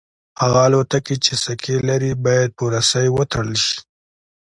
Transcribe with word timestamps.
هغه 0.41 0.59
الوتکې 0.67 1.15
چې 1.23 1.33
سکي 1.43 1.75
لري 1.89 2.11
باید 2.25 2.49
په 2.57 2.63
رسۍ 2.73 3.07
وتړل 3.11 3.51
شي 3.65 3.79